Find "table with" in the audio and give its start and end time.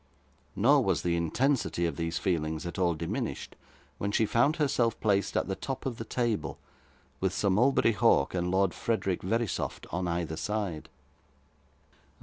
6.03-7.31